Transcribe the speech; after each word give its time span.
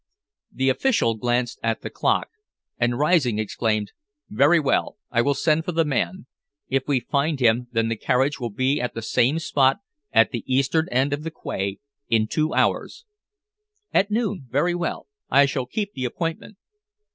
The 0.51 0.69
official 0.69 1.13
glanced 1.15 1.59
at 1.61 1.83
the 1.83 1.91
clock, 1.91 2.29
and 2.79 2.97
rising 2.97 3.37
exclaimed 3.37 3.91
"Very 4.31 4.59
well, 4.59 4.97
I 5.11 5.21
will 5.21 5.35
send 5.35 5.63
for 5.63 5.73
the 5.73 5.85
man. 5.85 6.25
If 6.69 6.87
we 6.87 7.01
find 7.01 7.39
him, 7.39 7.67
then 7.71 7.87
the 7.87 7.95
carriage 7.95 8.39
will 8.39 8.49
be 8.49 8.81
at 8.81 8.95
the 8.95 9.03
same 9.03 9.37
spot 9.37 9.77
at 10.11 10.31
the 10.31 10.43
eastern 10.51 10.89
end 10.89 11.13
of 11.13 11.21
the 11.21 11.29
quay 11.29 11.77
in 12.09 12.25
two 12.25 12.51
hours." 12.51 13.05
"At 13.93 14.09
noon. 14.09 14.47
Very 14.49 14.73
well. 14.73 15.05
I 15.29 15.45
shall 15.45 15.67
keep 15.67 15.93
the 15.93 16.05
appointment." 16.05 16.57